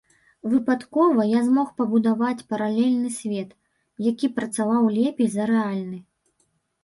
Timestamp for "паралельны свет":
2.53-3.49